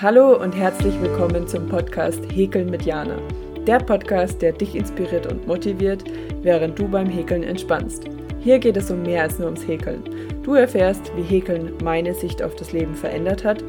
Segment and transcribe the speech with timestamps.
[0.00, 3.18] Hallo und herzlich willkommen zum Podcast Häkeln mit Jana.
[3.66, 6.04] Der Podcast, der dich inspiriert und motiviert,
[6.40, 8.04] während du beim Häkeln entspannst.
[8.38, 10.04] Hier geht es um mehr als nur ums Häkeln.
[10.44, 13.64] Du erfährst, wie Häkeln meine Sicht auf das Leben verändert hat.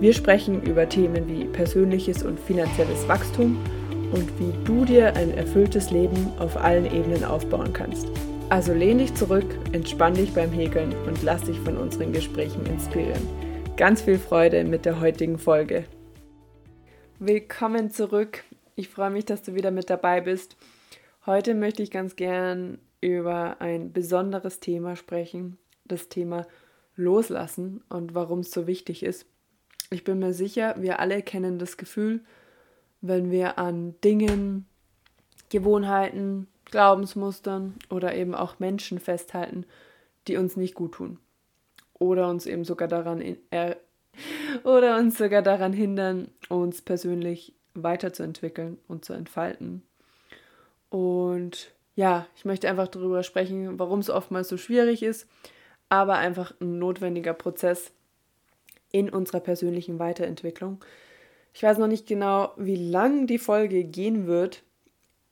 [0.00, 3.58] Wir sprechen über Themen wie persönliches und finanzielles Wachstum
[4.12, 8.08] und wie du dir ein erfülltes Leben auf allen Ebenen aufbauen kannst.
[8.48, 13.43] Also lehn dich zurück, entspann dich beim Häkeln und lass dich von unseren Gesprächen inspirieren.
[13.76, 15.84] Ganz viel Freude mit der heutigen Folge.
[17.18, 18.44] Willkommen zurück.
[18.76, 20.56] Ich freue mich, dass du wieder mit dabei bist.
[21.26, 26.46] Heute möchte ich ganz gern über ein besonderes Thema sprechen, das Thema
[26.94, 29.26] Loslassen und warum es so wichtig ist.
[29.90, 32.20] Ich bin mir sicher, wir alle kennen das Gefühl,
[33.00, 34.66] wenn wir an Dingen,
[35.48, 39.66] Gewohnheiten, Glaubensmustern oder eben auch Menschen festhalten,
[40.28, 41.18] die uns nicht gut tun
[42.08, 43.76] oder uns eben sogar daran in, äh,
[44.64, 49.82] oder uns sogar daran hindern, uns persönlich weiterzuentwickeln und zu entfalten.
[50.90, 55.28] Und ja, ich möchte einfach darüber sprechen, warum es oftmals so schwierig ist,
[55.88, 57.92] aber einfach ein notwendiger Prozess
[58.90, 60.84] in unserer persönlichen Weiterentwicklung.
[61.52, 64.62] Ich weiß noch nicht genau, wie lang die Folge gehen wird.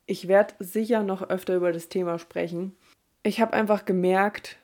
[0.06, 2.76] Ich werde sicher noch öfter über das Thema sprechen.
[3.22, 4.56] Ich habe einfach gemerkt,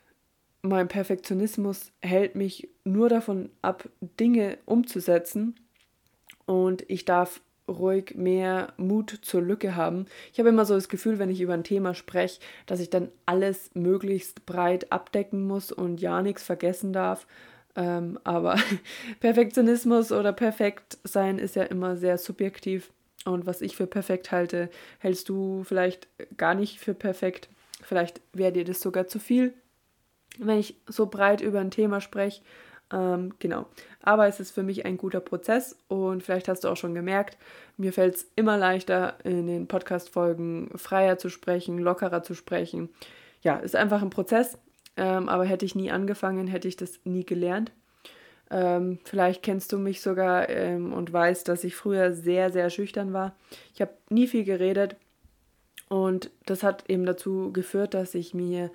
[0.63, 5.55] mein Perfektionismus hält mich nur davon ab, Dinge umzusetzen.
[6.47, 10.07] Und ich darf ruhig mehr Mut zur Lücke haben.
[10.33, 13.11] Ich habe immer so das Gefühl, wenn ich über ein Thema spreche, dass ich dann
[13.27, 17.27] alles möglichst breit abdecken muss und ja nichts vergessen darf.
[17.77, 18.57] Ähm, aber
[19.21, 22.91] Perfektionismus oder perfekt sein ist ja immer sehr subjektiv.
[23.27, 27.51] Und was ich für perfekt halte, hältst du vielleicht gar nicht für perfekt.
[27.83, 29.53] Vielleicht wäre dir das sogar zu viel
[30.39, 32.43] wenn ich so breit über ein Thema spreche.
[32.93, 33.67] Ähm, genau.
[34.03, 37.37] Aber es ist für mich ein guter Prozess und vielleicht hast du auch schon gemerkt,
[37.77, 42.89] mir fällt es immer leichter, in den Podcast-Folgen freier zu sprechen, lockerer zu sprechen.
[43.43, 44.59] Ja, ist einfach ein Prozess,
[44.97, 47.73] ähm, aber hätte ich nie angefangen, hätte ich das nie gelernt.
[48.51, 53.13] Ähm, vielleicht kennst du mich sogar ähm, und weißt, dass ich früher sehr, sehr schüchtern
[53.13, 53.37] war.
[53.75, 54.97] Ich habe nie viel geredet
[55.89, 58.71] und das hat eben dazu geführt, dass ich mir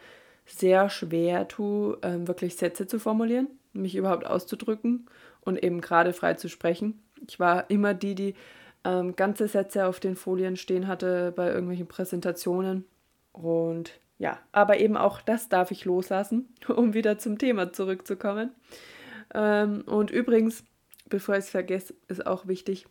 [0.46, 5.08] sehr schwer tue, ähm, wirklich Sätze zu formulieren, mich überhaupt auszudrücken
[5.42, 7.02] und eben gerade frei zu sprechen.
[7.28, 8.36] Ich war immer die, die
[8.84, 12.86] ähm, ganze Sätze auf den Folien stehen hatte bei irgendwelchen Präsentationen.
[13.32, 18.52] Und ja, aber eben auch das darf ich loslassen, um wieder zum Thema zurückzukommen.
[19.34, 20.64] Ähm, und übrigens,
[21.10, 22.86] bevor ich es vergesse, ist auch wichtig,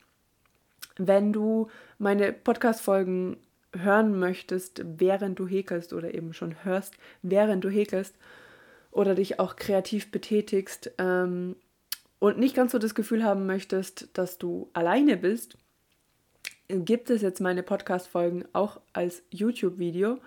[0.96, 1.68] wenn du
[1.98, 3.36] meine Podcast-Folgen
[3.76, 8.14] hören möchtest, während du häkelst oder eben schon hörst, während du häkelst
[8.90, 11.56] oder dich auch kreativ betätigst ähm,
[12.18, 15.56] und nicht ganz so das Gefühl haben möchtest, dass du alleine bist,
[16.68, 20.18] gibt es jetzt meine Podcast-Folgen auch als YouTube-Video.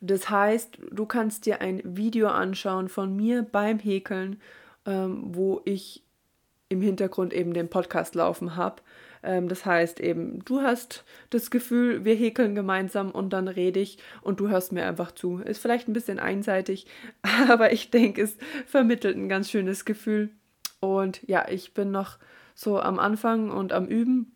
[0.00, 4.40] Das heißt, du kannst dir ein Video anschauen von mir beim Häkeln,
[4.86, 6.02] ähm, wo ich
[6.68, 8.82] im Hintergrund eben den Podcast laufen habe.
[9.22, 13.98] Ähm, das heißt eben, du hast das Gefühl, wir häkeln gemeinsam und dann rede ich
[14.22, 15.38] und du hörst mir einfach zu.
[15.38, 16.86] Ist vielleicht ein bisschen einseitig,
[17.48, 18.36] aber ich denke, es
[18.66, 20.30] vermittelt ein ganz schönes Gefühl.
[20.80, 22.18] Und ja, ich bin noch
[22.54, 24.32] so am Anfang und am Üben.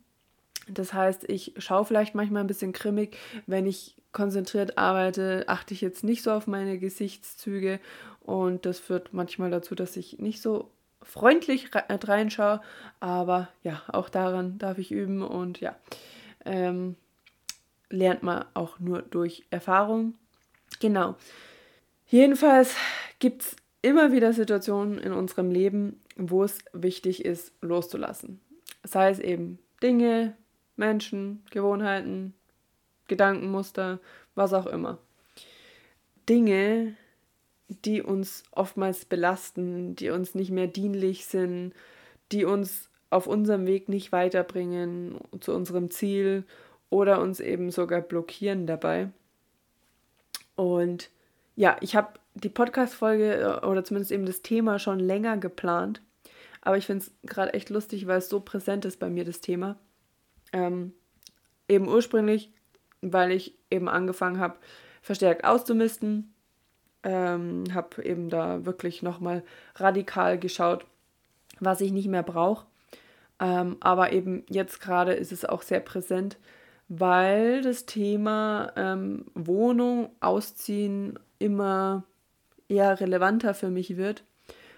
[0.68, 5.80] Das heißt, ich schaue vielleicht manchmal ein bisschen grimmig, wenn ich konzentriert arbeite, achte ich
[5.80, 7.80] jetzt nicht so auf meine Gesichtszüge
[8.20, 10.70] und das führt manchmal dazu, dass ich nicht so
[11.04, 12.60] freundlich äh, reinschaue.
[13.00, 15.76] Aber ja, auch daran darf ich üben und ja,
[16.44, 16.96] ähm,
[17.90, 20.14] lernt man auch nur durch Erfahrung.
[20.80, 21.16] Genau.
[22.06, 22.76] Jedenfalls
[23.18, 28.40] gibt es immer wieder Situationen in unserem Leben, wo es wichtig ist, loszulassen.
[28.82, 30.36] Sei es eben Dinge,
[30.76, 32.34] Menschen, Gewohnheiten,
[33.08, 34.00] Gedankenmuster,
[34.34, 34.98] was auch immer.
[36.28, 36.96] Dinge,
[37.68, 41.72] die uns oftmals belasten, die uns nicht mehr dienlich sind,
[42.32, 46.44] die uns auf unserem Weg nicht weiterbringen zu unserem Ziel
[46.90, 49.10] oder uns eben sogar blockieren dabei.
[50.56, 51.10] Und
[51.56, 56.02] ja, ich habe die Podcast-Folge äh, oder zumindest eben das Thema schon länger geplant,
[56.60, 59.40] aber ich finde es gerade echt lustig, weil es so präsent ist bei mir, das
[59.40, 59.76] Thema.
[60.52, 60.92] Ähm,
[61.68, 62.50] eben ursprünglich,
[63.00, 64.56] weil ich eben angefangen habe,
[65.02, 66.33] verstärkt auszumisten,
[67.04, 69.42] ähm, habe eben da wirklich nochmal
[69.76, 70.86] radikal geschaut,
[71.60, 72.66] was ich nicht mehr brauche.
[73.40, 76.38] Ähm, aber eben jetzt gerade ist es auch sehr präsent,
[76.88, 82.04] weil das Thema ähm, Wohnung, Ausziehen immer
[82.68, 84.24] eher relevanter für mich wird.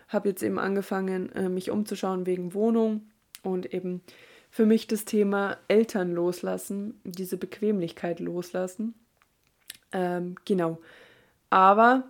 [0.09, 3.03] Habe jetzt eben angefangen, äh, mich umzuschauen wegen Wohnung
[3.43, 4.03] und eben
[4.51, 8.95] für mich das Thema Eltern loslassen, diese Bequemlichkeit loslassen.
[9.93, 10.79] Ähm, genau.
[11.51, 12.05] Aber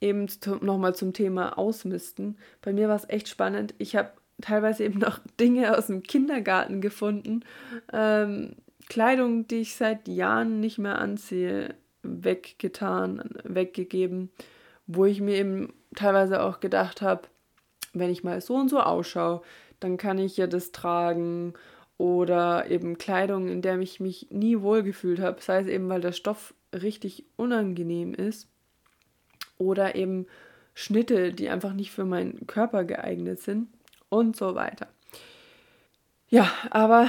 [0.00, 0.26] eben
[0.62, 2.38] nochmal zum Thema Ausmisten.
[2.62, 3.74] Bei mir war es echt spannend.
[3.78, 4.10] Ich habe
[4.40, 7.44] teilweise eben noch Dinge aus dem Kindergarten gefunden.
[7.92, 8.56] Ähm,
[8.88, 14.30] Kleidung, die ich seit Jahren nicht mehr anziehe, weggetan, weggegeben,
[14.86, 17.22] wo ich mir eben teilweise auch gedacht habe,
[17.92, 19.42] wenn ich mal so und so ausschaue,
[19.80, 21.54] dann kann ich ja das tragen
[21.98, 26.12] oder eben Kleidung, in der ich mich nie wohlgefühlt habe, sei es eben, weil der
[26.12, 28.48] Stoff richtig unangenehm ist
[29.60, 30.26] oder eben
[30.74, 33.68] Schnitte, die einfach nicht für meinen Körper geeignet sind
[34.08, 34.88] und so weiter.
[36.28, 37.08] Ja, aber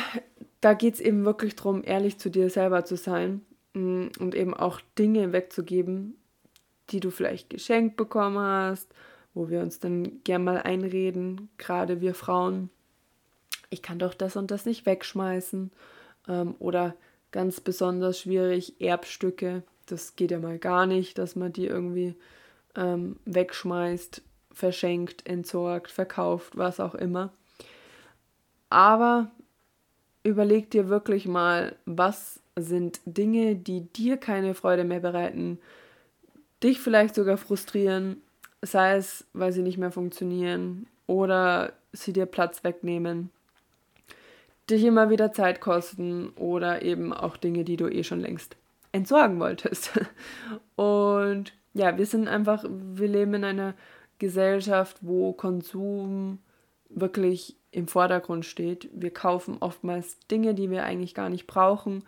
[0.62, 3.42] da geht es eben wirklich darum, ehrlich zu dir selber zu sein
[3.74, 6.18] mm, und eben auch Dinge wegzugeben,
[6.89, 8.94] die du vielleicht geschenkt bekommen hast,
[9.33, 12.69] wo wir uns dann gern mal einreden, gerade wir Frauen,
[13.69, 15.71] ich kann doch das und das nicht wegschmeißen.
[16.27, 16.95] Ähm, oder
[17.31, 22.15] ganz besonders schwierig, Erbstücke, das geht ja mal gar nicht, dass man die irgendwie
[22.75, 24.21] ähm, wegschmeißt,
[24.51, 27.31] verschenkt, entsorgt, verkauft, was auch immer.
[28.69, 29.31] Aber
[30.23, 35.59] überleg dir wirklich mal, was sind Dinge, die dir keine Freude mehr bereiten,
[36.63, 38.21] dich vielleicht sogar frustrieren,
[38.62, 43.29] sei es, weil sie nicht mehr funktionieren oder sie dir Platz wegnehmen,
[44.69, 48.56] dich immer wieder Zeit kosten oder eben auch Dinge, die du eh schon längst
[48.91, 49.91] entsorgen wolltest.
[50.75, 53.73] Und ja, wir sind einfach, wir leben in einer
[54.19, 56.39] Gesellschaft, wo Konsum
[56.89, 58.89] wirklich im Vordergrund steht.
[58.94, 62.03] Wir kaufen oftmals Dinge, die wir eigentlich gar nicht brauchen,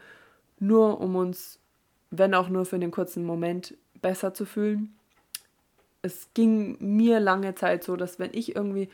[0.60, 1.60] nur um uns,
[2.12, 4.94] wenn auch nur für einen kurzen Moment, besser zu fühlen.
[6.02, 8.90] Es ging mir lange Zeit so, dass wenn ich irgendwie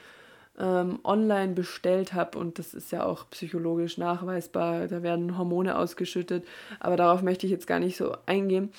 [0.60, 6.46] ähm, online bestellt habe, und das ist ja auch psychologisch nachweisbar, da werden Hormone ausgeschüttet,
[6.80, 8.72] aber darauf möchte ich jetzt gar nicht so eingehen,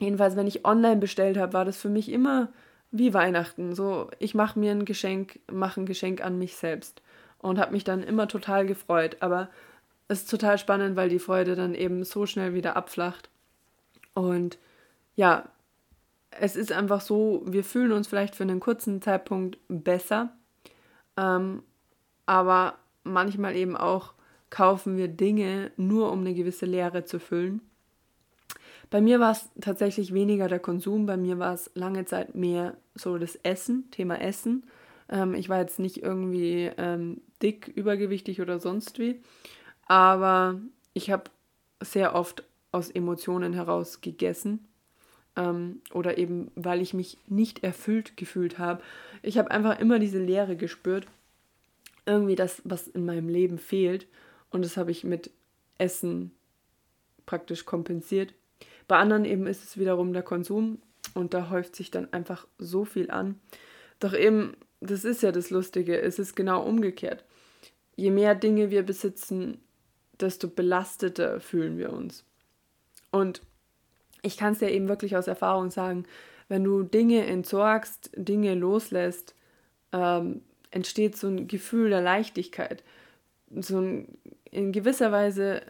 [0.00, 2.48] Jedenfalls, wenn ich online bestellt habe, war das für mich immer
[2.90, 3.74] wie Weihnachten.
[3.74, 7.02] So, ich mache mir ein Geschenk, mache ein Geschenk an mich selbst
[7.38, 9.18] und habe mich dann immer total gefreut.
[9.20, 9.50] Aber
[10.08, 13.28] es ist total spannend, weil die Freude dann eben so schnell wieder abflacht.
[14.14, 14.58] Und
[15.16, 15.50] ja,
[16.30, 20.32] es ist einfach so, wir fühlen uns vielleicht für einen kurzen Zeitpunkt besser,
[21.16, 21.62] ähm,
[22.24, 24.14] aber manchmal eben auch
[24.48, 27.60] kaufen wir Dinge nur, um eine gewisse Leere zu füllen.
[28.90, 32.76] Bei mir war es tatsächlich weniger der Konsum, bei mir war es lange Zeit mehr
[32.94, 34.64] so das Essen, Thema Essen.
[35.08, 39.20] Ähm, ich war jetzt nicht irgendwie ähm, dick, übergewichtig oder sonst wie,
[39.86, 40.60] aber
[40.92, 41.30] ich habe
[41.80, 42.42] sehr oft
[42.72, 44.66] aus Emotionen heraus gegessen
[45.36, 48.82] ähm, oder eben weil ich mich nicht erfüllt gefühlt habe.
[49.22, 51.06] Ich habe einfach immer diese Leere gespürt,
[52.06, 54.08] irgendwie das, was in meinem Leben fehlt
[54.50, 55.30] und das habe ich mit
[55.78, 56.32] Essen
[57.24, 58.34] praktisch kompensiert.
[58.90, 60.82] Bei anderen eben ist es wiederum der Konsum
[61.14, 63.38] und da häuft sich dann einfach so viel an.
[64.00, 67.24] Doch eben, das ist ja das Lustige, es ist genau umgekehrt.
[67.94, 69.60] Je mehr Dinge wir besitzen,
[70.18, 72.24] desto belasteter fühlen wir uns.
[73.12, 73.42] Und
[74.22, 76.04] ich kann es ja eben wirklich aus Erfahrung sagen,
[76.48, 79.36] wenn du Dinge entsorgst, Dinge loslässt,
[79.92, 80.42] ähm,
[80.72, 82.82] entsteht so ein Gefühl der Leichtigkeit,
[83.54, 84.18] so ein,
[84.50, 85.62] in gewisser Weise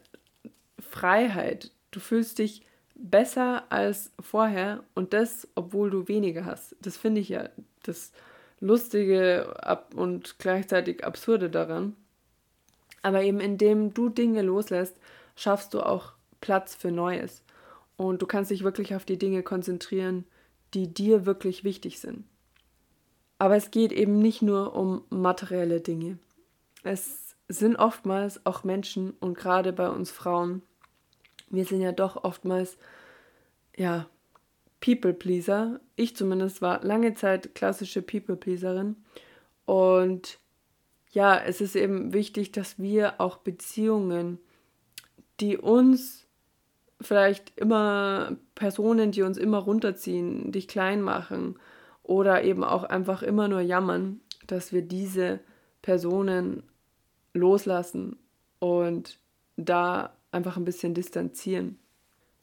[0.79, 1.71] Freiheit.
[1.91, 2.63] Du fühlst dich
[3.03, 6.77] besser als vorher und das, obwohl du weniger hast.
[6.81, 7.49] Das finde ich ja
[7.83, 8.13] das
[8.61, 9.55] Lustige
[9.95, 11.97] und gleichzeitig Absurde daran.
[13.03, 14.97] Aber eben indem du Dinge loslässt,
[15.35, 17.43] schaffst du auch Platz für Neues.
[17.97, 20.25] Und du kannst dich wirklich auf die Dinge konzentrieren,
[20.75, 22.25] die dir wirklich wichtig sind.
[23.39, 26.19] Aber es geht eben nicht nur um materielle Dinge.
[26.83, 30.63] Es sind oftmals auch Menschen und gerade bei uns Frauen,
[31.51, 32.79] wir sind ja doch oftmals,
[33.77, 34.09] ja,
[34.81, 35.81] People-Pleaser.
[35.97, 38.97] Ich zumindest war lange Zeit klassische People-Pleaserin.
[39.67, 40.39] Und
[41.13, 44.39] ja, es ist eben wichtig, dass wir auch Beziehungen,
[45.41, 46.27] die uns
[47.01, 51.59] vielleicht immer Personen, die uns immer runterziehen, dich klein machen
[52.03, 55.41] oder eben auch einfach immer nur jammern, dass wir diese
[55.83, 56.63] Personen
[57.33, 58.19] loslassen
[58.59, 59.19] und
[59.57, 61.79] da einfach ein bisschen distanzieren.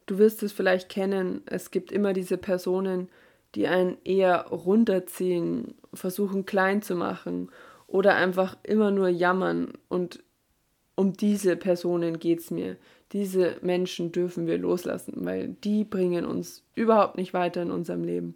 [0.05, 3.09] Du wirst es vielleicht kennen, es gibt immer diese Personen,
[3.55, 7.49] die einen eher runterziehen, versuchen klein zu machen
[7.87, 9.73] oder einfach immer nur jammern.
[9.89, 10.23] Und
[10.95, 12.77] um diese Personen geht es mir.
[13.13, 18.35] Diese Menschen dürfen wir loslassen, weil die bringen uns überhaupt nicht weiter in unserem Leben.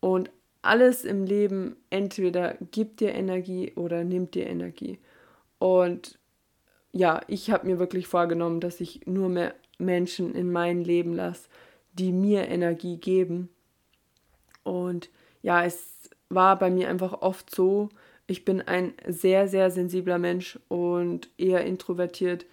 [0.00, 0.30] Und
[0.62, 4.98] alles im Leben entweder gibt dir Energie oder nimmt dir Energie.
[5.58, 6.18] Und
[6.96, 11.48] ja, ich habe mir wirklich vorgenommen, dass ich nur mehr Menschen in mein Leben lasse,
[11.92, 13.50] die mir Energie geben.
[14.62, 15.10] Und
[15.42, 17.90] ja, es war bei mir einfach oft so,
[18.26, 22.46] ich bin ein sehr, sehr sensibler Mensch und eher introvertiert.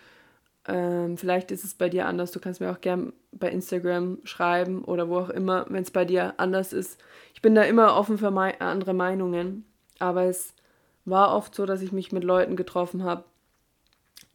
[0.67, 2.31] Ähm, vielleicht ist es bei dir anders.
[2.31, 6.03] Du kannst mir auch gerne bei Instagram schreiben oder wo auch immer, wenn es bei
[6.03, 7.01] dir anders ist.
[7.33, 8.27] Ich bin da immer offen für
[8.59, 9.65] andere Meinungen.
[9.99, 10.53] Aber es
[11.05, 13.23] war oft so, dass ich mich mit Leuten getroffen habe,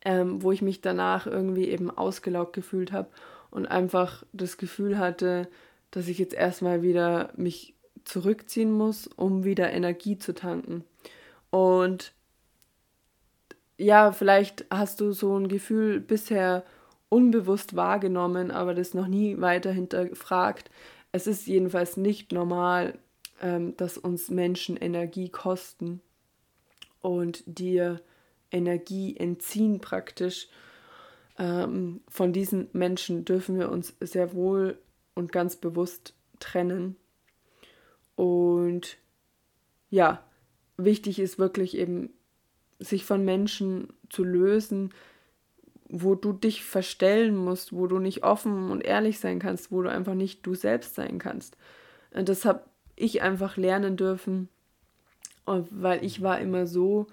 [0.08, 3.10] ähm, wo ich mich danach irgendwie eben ausgelaugt gefühlt habe
[3.50, 5.48] und einfach das Gefühl hatte,
[5.90, 7.74] dass ich jetzt erstmal wieder mich
[8.04, 10.82] zurückziehen muss, um wieder Energie zu tanken.
[11.50, 12.14] Und
[13.76, 16.64] ja, vielleicht hast du so ein Gefühl bisher
[17.10, 20.70] unbewusst wahrgenommen, aber das noch nie weiter hinterfragt.
[21.12, 22.98] Es ist jedenfalls nicht normal,
[23.42, 26.00] ähm, dass uns Menschen Energie kosten
[27.02, 28.00] und dir
[28.50, 30.48] Energie entziehen praktisch.
[31.38, 34.78] Ähm, von diesen Menschen dürfen wir uns sehr wohl
[35.14, 36.96] und ganz bewusst trennen.
[38.16, 38.98] Und
[39.90, 40.24] ja,
[40.76, 42.10] wichtig ist wirklich eben,
[42.80, 44.94] sich von Menschen zu lösen,
[45.88, 49.90] wo du dich verstellen musst, wo du nicht offen und ehrlich sein kannst, wo du
[49.90, 51.56] einfach nicht du selbst sein kannst.
[52.12, 52.64] Und das habe
[52.94, 54.48] ich einfach lernen dürfen,
[55.46, 57.06] weil ich war immer so,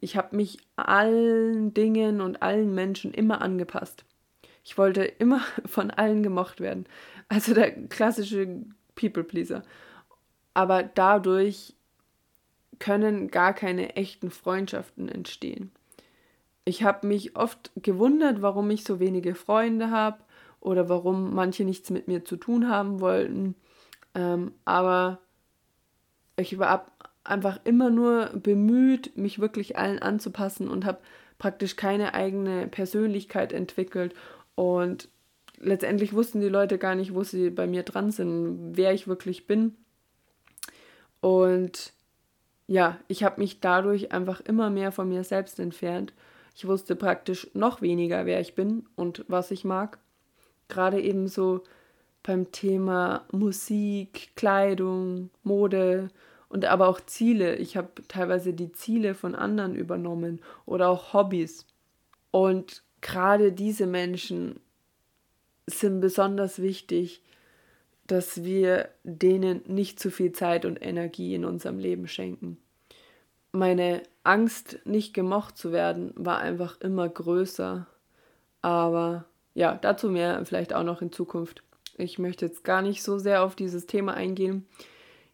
[0.00, 4.04] ich habe mich allen Dingen und allen Menschen immer angepasst.
[4.64, 6.86] Ich wollte immer von allen gemocht werden.
[7.28, 9.62] Also der klassische People-Pleaser.
[10.54, 11.74] Aber dadurch
[12.78, 15.70] können gar keine echten Freundschaften entstehen.
[16.64, 20.18] Ich habe mich oft gewundert, warum ich so wenige Freunde habe
[20.60, 23.54] oder warum manche nichts mit mir zu tun haben wollten.
[24.14, 25.18] Ähm, aber
[26.36, 26.91] ich war
[27.24, 30.98] einfach immer nur bemüht, mich wirklich allen anzupassen und habe
[31.38, 34.14] praktisch keine eigene Persönlichkeit entwickelt.
[34.54, 35.08] Und
[35.58, 39.46] letztendlich wussten die Leute gar nicht, wo sie bei mir dran sind, wer ich wirklich
[39.46, 39.76] bin.
[41.20, 41.92] Und
[42.66, 46.12] ja, ich habe mich dadurch einfach immer mehr von mir selbst entfernt.
[46.54, 49.98] Ich wusste praktisch noch weniger, wer ich bin und was ich mag.
[50.68, 51.62] Gerade eben so
[52.22, 56.08] beim Thema Musik, Kleidung, Mode
[56.52, 57.56] und aber auch Ziele.
[57.56, 61.66] Ich habe teilweise die Ziele von anderen übernommen oder auch Hobbys.
[62.30, 64.60] Und gerade diese Menschen
[65.66, 67.22] sind besonders wichtig,
[68.06, 72.58] dass wir denen nicht zu viel Zeit und Energie in unserem Leben schenken.
[73.52, 77.86] Meine Angst, nicht gemocht zu werden, war einfach immer größer.
[78.60, 81.62] Aber ja, dazu mehr vielleicht auch noch in Zukunft.
[81.96, 84.66] Ich möchte jetzt gar nicht so sehr auf dieses Thema eingehen.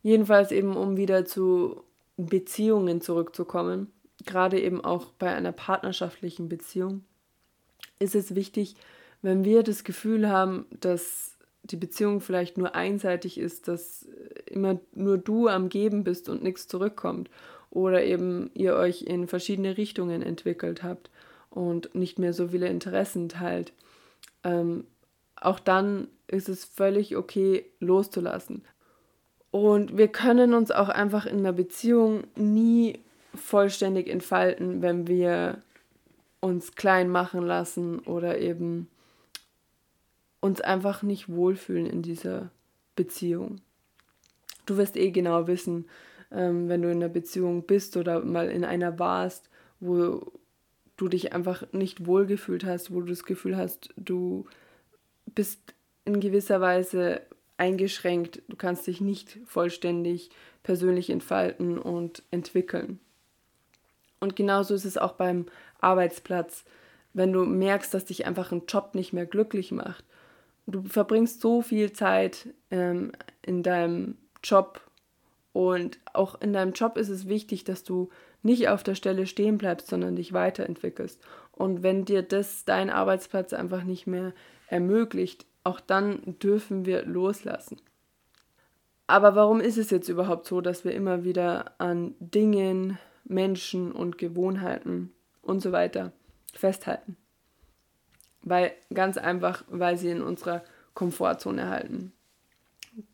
[0.02, 1.83] Jedenfalls eben, um wieder zu
[2.17, 3.93] Beziehungen zurückzukommen,
[4.26, 7.05] gerade eben auch bei einer partnerschaftlichen Beziehung,
[7.99, 8.76] ist es wichtig,
[9.23, 14.09] wenn wir das Gefühl haben, dass die Beziehung vielleicht nur einseitig ist, dass
[14.47, 17.28] immer nur du am Geben bist und nichts zurückkommt
[17.71, 21.11] oder eben ihr euch in verschiedene Richtungen entwickelt habt
[21.50, 23.73] und nicht mehr so viele Interessen teilt.
[24.45, 24.85] Ähm,
[25.37, 28.62] auch dann ist es völlig okay, loszulassen.
[29.50, 32.99] Und wir können uns auch einfach in einer Beziehung nie
[33.35, 35.62] vollständig entfalten, wenn wir
[36.40, 38.88] uns klein machen lassen oder eben
[40.40, 42.50] uns einfach nicht wohlfühlen in dieser
[42.95, 43.61] Beziehung.
[44.67, 45.87] Du wirst eh genau wissen,
[46.31, 49.49] ähm, wenn du in einer Beziehung bist oder mal in einer warst,
[49.81, 50.31] wo
[50.97, 54.47] du dich einfach nicht wohlgefühlt hast, wo du das Gefühl hast, du
[55.26, 55.75] bist
[56.05, 57.23] in gewisser Weise
[57.58, 60.30] eingeschränkt, du kannst dich nicht vollständig
[60.62, 63.00] persönlich entfalten und entwickeln.
[64.20, 65.46] Und genauso ist es auch beim
[65.80, 66.64] Arbeitsplatz.
[67.12, 70.04] Wenn du merkst, dass dich einfach ein Job nicht mehr glücklich macht,
[70.66, 73.12] du verbringst so viel Zeit ähm,
[73.42, 74.80] in deinem Job
[75.52, 78.10] und auch in deinem Job ist es wichtig, dass du
[78.42, 81.20] nicht auf der Stelle stehen bleibst, sondern dich weiterentwickelst.
[81.52, 84.32] Und wenn dir das dein Arbeitsplatz einfach nicht mehr
[84.68, 87.80] ermöglicht, auch dann dürfen wir loslassen.
[89.06, 94.18] Aber warum ist es jetzt überhaupt so, dass wir immer wieder an Dingen, Menschen und
[94.18, 95.12] Gewohnheiten
[95.42, 96.12] und so weiter
[96.54, 97.16] festhalten?
[98.42, 100.62] Weil ganz einfach, weil sie in unserer
[100.94, 102.12] Komfortzone halten.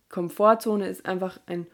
[0.08, 1.66] Komfortzone ist einfach ein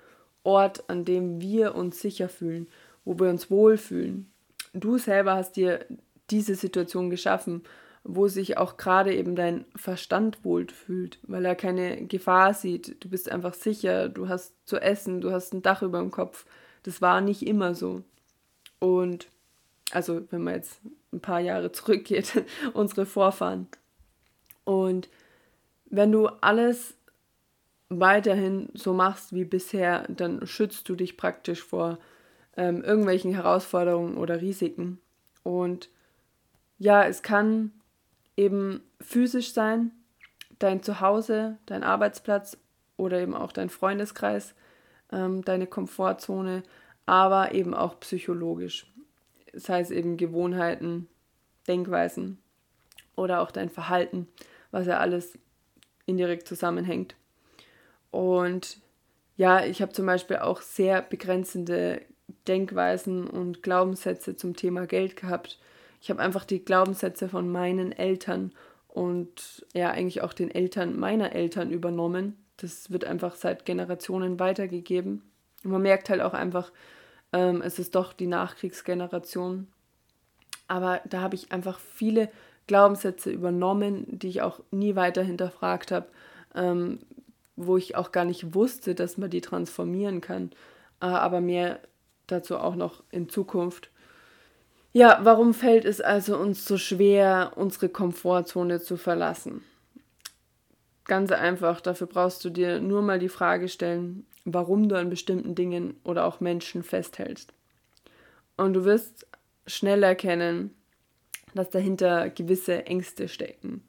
[0.42, 2.68] Ort, an dem wir uns sicher fühlen,
[3.04, 4.30] wo wir uns wohlfühlen.
[4.72, 5.84] Du selber hast dir
[6.30, 7.62] diese Situation geschaffen,
[8.04, 13.02] wo sich auch gerade eben dein Verstand wohlfühlt, weil er keine Gefahr sieht.
[13.04, 16.47] Du bist einfach sicher, du hast zu essen, du hast ein Dach über dem Kopf.
[16.83, 18.02] Das war nicht immer so.
[18.78, 19.28] Und
[19.92, 20.80] Also wenn man jetzt
[21.12, 23.69] ein paar Jahre zurückgeht, unsere Vorfahren.
[24.64, 25.09] Und
[25.87, 26.95] wenn du alles
[27.88, 31.99] weiterhin so machst wie bisher, dann schützt du dich praktisch vor
[32.57, 35.00] ähm, irgendwelchen Herausforderungen oder Risiken.
[35.42, 35.88] Und
[36.78, 37.73] ja, es kann
[38.40, 39.92] eben physisch sein,
[40.59, 42.56] dein Zuhause, dein Arbeitsplatz
[42.97, 44.54] oder eben auch dein Freundeskreis,
[45.12, 46.62] ähm, deine Komfortzone,
[47.04, 48.87] aber eben auch psychologisch.
[49.52, 51.06] Das heißt eben Gewohnheiten,
[51.68, 52.38] Denkweisen
[53.14, 54.26] oder auch dein Verhalten,
[54.70, 55.38] was ja alles
[56.06, 57.16] indirekt zusammenhängt.
[58.11, 58.78] Und
[59.37, 62.00] ja, ich habe zum Beispiel auch sehr begrenzende
[62.49, 65.59] Denkweisen und Glaubenssätze zum Thema Geld gehabt.
[66.00, 68.52] Ich habe einfach die Glaubenssätze von meinen Eltern
[68.88, 72.37] und ja eigentlich auch den Eltern meiner Eltern übernommen.
[72.57, 75.23] Das wird einfach seit Generationen weitergegeben.
[75.62, 76.73] Und man merkt halt auch einfach,
[77.33, 79.69] ähm, es ist doch die Nachkriegsgeneration.
[80.69, 82.30] Aber da habe ich einfach viele
[82.66, 86.07] Glaubenssätze übernommen, die ich auch nie weiter hinterfragt habe,
[86.54, 87.00] ähm,
[87.57, 90.50] wo ich auch gar nicht wusste, dass man die transformieren kann.
[91.00, 91.80] Äh, aber mehr
[92.26, 93.90] dazu auch noch in Zukunft.
[94.92, 99.62] Ja, warum fällt es also uns so schwer, unsere Komfortzone zu verlassen?
[101.04, 105.54] Ganz einfach, dafür brauchst du dir nur mal die Frage stellen, warum du an bestimmten
[105.54, 107.52] Dingen oder auch Menschen festhältst.
[108.56, 109.26] Und du wirst
[109.66, 110.75] schnell erkennen,
[111.54, 113.85] dass dahinter gewisse Ängste stecken.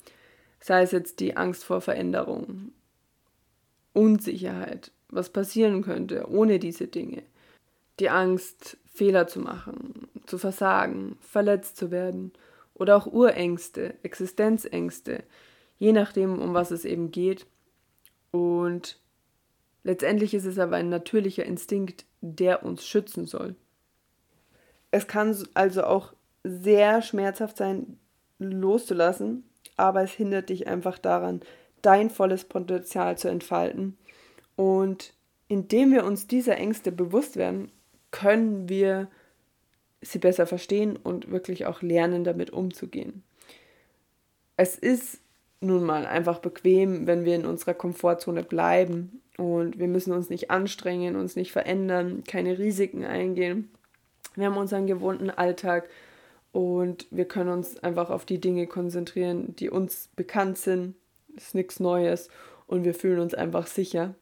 [0.59, 2.73] Sei es jetzt die Angst vor Veränderung,
[3.93, 7.23] Unsicherheit, was passieren könnte ohne diese Dinge,
[7.99, 12.31] die Angst, Fehler zu machen, zu versagen, verletzt zu werden
[12.73, 15.23] oder auch Urängste, Existenzängste,
[15.77, 17.45] je nachdem, um was es eben geht.
[18.31, 18.99] Und
[19.83, 23.55] letztendlich ist es aber ein natürlicher Instinkt, der uns schützen soll.
[24.91, 26.13] Es kann also auch
[26.43, 27.97] sehr schmerzhaft sein,
[28.39, 29.43] loszulassen,
[29.77, 31.41] aber es hindert dich einfach daran,
[31.81, 33.97] dein volles Potenzial zu entfalten.
[34.55, 35.13] Und
[35.47, 37.71] indem wir uns dieser Ängste bewusst werden,
[38.11, 39.07] können wir
[40.01, 43.23] sie besser verstehen und wirklich auch lernen, damit umzugehen.
[44.57, 45.19] Es ist
[45.61, 50.49] nun mal einfach bequem, wenn wir in unserer Komfortzone bleiben und wir müssen uns nicht
[50.49, 53.69] anstrengen, uns nicht verändern, keine Risiken eingehen.
[54.35, 55.87] Wir haben unseren gewohnten Alltag
[56.51, 60.95] und wir können uns einfach auf die Dinge konzentrieren, die uns bekannt sind.
[61.35, 62.29] Ist nichts Neues
[62.67, 64.15] und wir fühlen uns einfach sicher.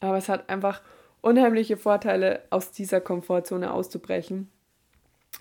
[0.00, 0.82] Aber es hat einfach
[1.22, 4.50] unheimliche Vorteile, aus dieser Komfortzone auszubrechen.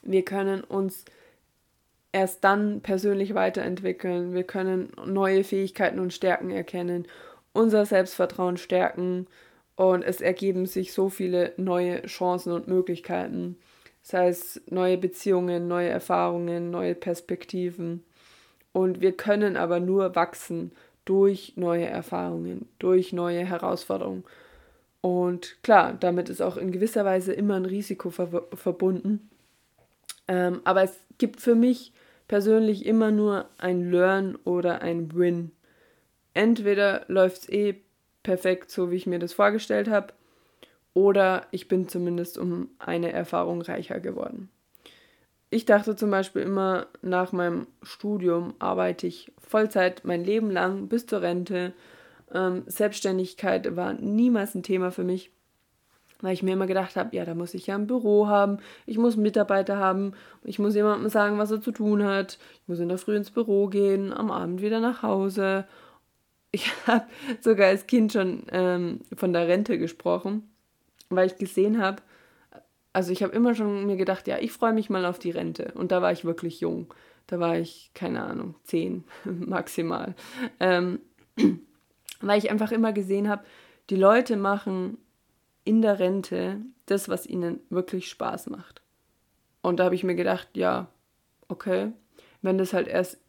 [0.04, 1.04] Wir können uns
[2.14, 4.34] erst dann persönlich weiterentwickeln.
[4.34, 7.08] Wir können neue Fähigkeiten und Stärken erkennen,
[7.54, 9.28] unser Selbstvertrauen stärken
[9.76, 13.58] und es ergeben sich so viele neue Chancen und Möglichkeiten.
[14.04, 18.04] Sei es neue Beziehungen, neue Erfahrungen, neue Perspektiven.
[18.74, 20.72] Und wir können aber nur wachsen
[21.06, 24.24] durch neue Erfahrungen, durch neue Herausforderungen.
[25.02, 29.30] Und klar, damit ist auch in gewisser Weise immer ein Risiko ver verbunden.
[30.28, 31.92] Ähm, aber es gibt für mich
[32.28, 35.52] persönlich immer nur ein Learn oder ein Win.
[36.34, 37.82] Entweder läuft es eh
[38.24, 40.14] perfekt so, wie ich mir das vorgestellt habe,
[40.94, 44.50] oder ich bin zumindest um eine Erfahrung reicher geworden.
[45.50, 51.06] Ich dachte zum Beispiel immer, nach meinem Studium arbeite ich Vollzeit mein Leben lang bis
[51.06, 51.74] zur Rente
[52.34, 55.32] ähm, Selbstständigkeit war niemals ein Thema für mich,
[56.22, 58.98] weil ich mir immer gedacht habe, ja, da muss ich ja ein Büro haben, ich
[58.98, 60.14] muss Mitarbeiter haben,
[60.44, 63.32] ich muss jemandem sagen, was er zu tun hat, ich muss in der Früh ins
[63.32, 65.66] Büro gehen, am Abend wieder nach Hause.
[66.52, 67.06] Ich habe
[67.40, 70.50] sogar als Kind schon ähm, von der Rente gesprochen,
[71.10, 72.02] weil ich gesehen habe,
[72.94, 75.72] also ich habe immer schon mir gedacht, ja, ich freue mich mal auf die Rente.
[75.76, 76.94] Und da war ich wirklich jung.
[77.28, 80.16] Da war ich, keine Ahnung, zehn maximal.
[80.60, 81.00] Ähm,
[82.22, 83.44] weil ich einfach immer gesehen habe,
[83.90, 84.98] die Leute machen
[85.64, 88.82] in der Rente das, was ihnen wirklich Spaß macht.
[89.62, 90.88] Und da habe ich mir gedacht, ja,
[91.48, 91.92] okay,
[92.42, 93.20] wenn das halt erst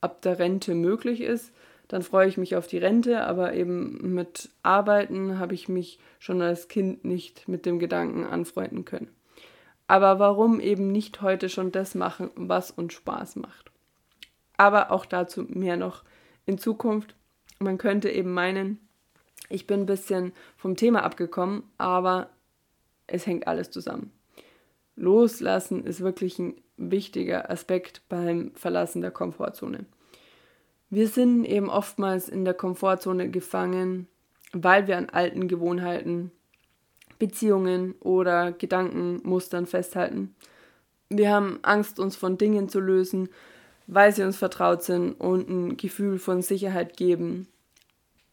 [0.00, 1.52] ab der Rente möglich ist,
[1.88, 6.40] dann freue ich mich auf die Rente, aber eben mit Arbeiten habe ich mich schon
[6.40, 9.10] als Kind nicht mit dem Gedanken anfreunden können.
[9.86, 13.70] Aber warum eben nicht heute schon das machen, was uns Spaß macht?
[14.56, 16.04] Aber auch dazu mehr noch
[16.46, 17.14] in Zukunft.
[17.58, 18.78] Man könnte eben meinen,
[19.48, 22.30] ich bin ein bisschen vom Thema abgekommen, aber
[23.06, 24.10] es hängt alles zusammen.
[24.96, 29.86] Loslassen ist wirklich ein wichtiger Aspekt beim Verlassen der Komfortzone.
[30.90, 34.06] Wir sind eben oftmals in der Komfortzone gefangen,
[34.52, 36.30] weil wir an alten Gewohnheiten,
[37.18, 40.34] Beziehungen oder Gedankenmustern festhalten.
[41.08, 43.28] Wir haben Angst, uns von Dingen zu lösen,
[43.86, 47.48] weil sie uns vertraut sind und ein Gefühl von Sicherheit geben.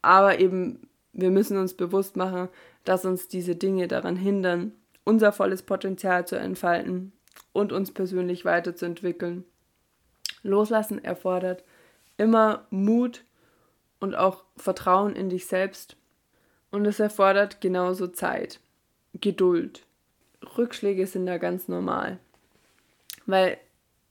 [0.00, 2.48] Aber eben, wir müssen uns bewusst machen,
[2.84, 4.72] dass uns diese Dinge daran hindern,
[5.04, 7.12] unser volles Potenzial zu entfalten
[7.52, 9.44] und uns persönlich weiterzuentwickeln.
[10.42, 11.64] Loslassen erfordert
[12.16, 13.24] immer Mut
[14.00, 15.96] und auch Vertrauen in dich selbst.
[16.70, 18.60] Und es erfordert genauso Zeit,
[19.14, 19.84] Geduld.
[20.56, 22.18] Rückschläge sind da ganz normal.
[23.26, 23.58] Weil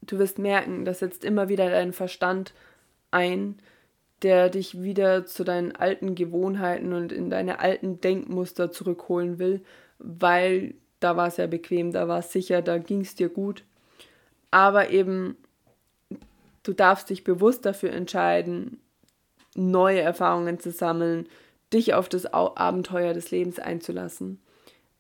[0.02, 2.54] du wirst merken, dass setzt immer wieder dein Verstand
[3.12, 3.60] ein,
[4.22, 9.62] der dich wieder zu deinen alten Gewohnheiten und in deine alten Denkmuster zurückholen will,
[9.98, 13.64] weil da war es ja bequem, da war es sicher, da ging es dir gut.
[14.52, 15.36] Aber eben,
[16.64, 18.80] du darfst dich bewusst dafür entscheiden,
[19.56, 21.28] neue Erfahrungen zu sammeln,
[21.74, 24.40] dich auf das Abenteuer des Lebens einzulassen.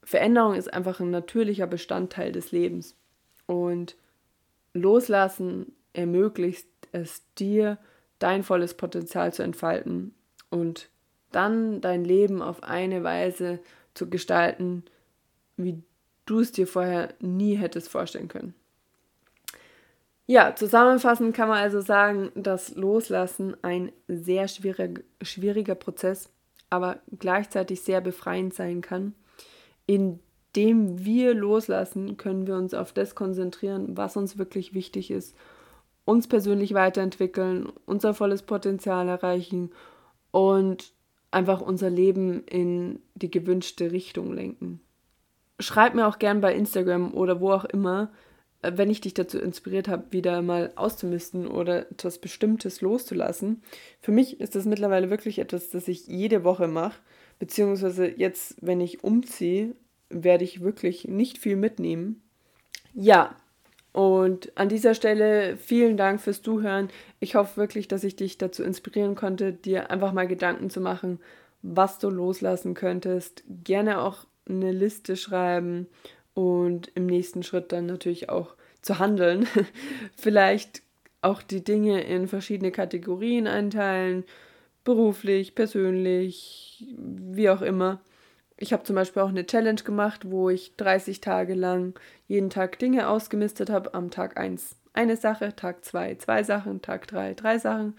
[0.04, 2.96] Veränderung ist einfach ein natürlicher Bestandteil des Lebens.
[3.46, 3.96] Und
[4.74, 7.78] loslassen ermöglicht es dir,
[8.20, 10.14] dein volles Potenzial zu entfalten
[10.50, 10.90] und
[11.32, 13.60] dann dein Leben auf eine Weise
[13.94, 14.84] zu gestalten,
[15.58, 15.82] wie
[16.26, 18.54] du es dir vorher nie hättest vorstellen können.
[20.28, 26.30] Ja, zusammenfassend kann man also sagen, dass Loslassen ein sehr schwierig, schwieriger Prozess,
[26.70, 29.14] aber gleichzeitig sehr befreiend sein kann.
[30.54, 35.36] Indem wir loslassen, können wir uns auf das konzentrieren, was uns wirklich wichtig ist,
[36.04, 39.72] uns persönlich weiterentwickeln, unser volles Potenzial erreichen
[40.32, 40.94] und
[41.30, 44.82] einfach unser Leben in die gewünschte Richtung lenken
[45.62, 48.12] schreib mir auch gern bei Instagram oder wo auch immer,
[48.62, 53.62] äh, wenn ich dich dazu inspiriert habe, wieder mal auszumisten oder etwas Bestimmtes loszulassen.
[54.00, 57.00] Für mich ist das mittlerweile wirklich etwas, das ich jede Woche mache,
[57.40, 59.76] beziehungsweise jetzt, wenn ich umziehe,
[60.12, 62.22] werde ich wirklich nicht viel mitnehmen.
[62.94, 63.36] Ja,
[63.94, 66.90] und an dieser Stelle vielen Dank fürs Zuhören.
[67.20, 71.20] Ich hoffe wirklich, dass ich dich dazu inspirieren konnte, dir einfach mal Gedanken zu machen,
[71.62, 73.44] was du loslassen könntest.
[73.64, 75.88] Gerne auch eine Liste schreiben
[76.34, 79.46] und im nächsten Schritt dann natürlich auch zu handeln.
[80.18, 80.82] Vielleicht
[81.22, 84.24] auch die Dinge in verschiedene Kategorien einteilen,
[84.84, 88.02] beruflich, persönlich, wie auch immer.
[88.62, 92.78] Ich habe zum Beispiel auch eine Challenge gemacht, wo ich 30 Tage lang jeden Tag
[92.78, 93.96] Dinge ausgemistet habe.
[93.96, 97.96] Am Tag 1 eine Sache, Tag 2 zwei Sachen, Tag 3 drei Sachen,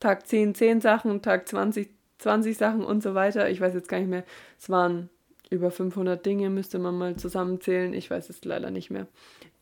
[0.00, 3.50] Tag 10 zehn Sachen, Tag 20 20 Sachen und so weiter.
[3.50, 4.24] Ich weiß jetzt gar nicht mehr.
[4.58, 5.10] Es waren
[5.50, 7.92] über 500 Dinge müsste man mal zusammenzählen.
[7.92, 9.06] Ich weiß es leider nicht mehr.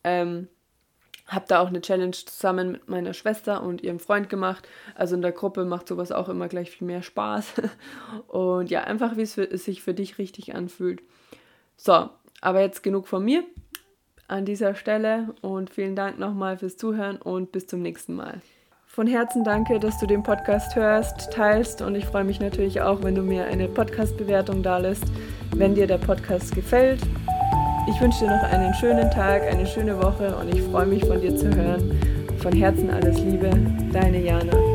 [0.05, 0.47] Ähm,
[1.27, 4.67] habe da auch eine Challenge zusammen mit meiner Schwester und ihrem Freund gemacht.
[4.93, 7.53] Also in der Gruppe macht sowas auch immer gleich viel mehr Spaß.
[8.27, 11.01] Und ja, einfach wie es, für, es sich für dich richtig anfühlt.
[11.77, 12.09] So,
[12.41, 13.43] aber jetzt genug von mir
[14.27, 18.41] an dieser Stelle und vielen Dank nochmal fürs Zuhören und bis zum nächsten Mal.
[18.85, 23.03] Von Herzen danke, dass du den Podcast hörst, teilst und ich freue mich natürlich auch,
[23.03, 25.03] wenn du mir eine Podcast-Bewertung da lässt,
[25.53, 27.01] wenn dir der Podcast gefällt.
[27.87, 31.21] Ich wünsche dir noch einen schönen Tag, eine schöne Woche und ich freue mich von
[31.21, 31.91] dir zu hören.
[32.39, 33.51] Von Herzen alles Liebe,
[33.93, 34.74] deine Jana.